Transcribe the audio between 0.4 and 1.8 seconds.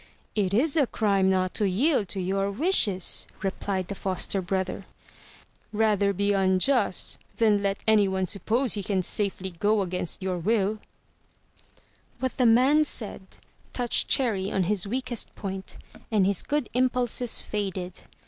is a crime not to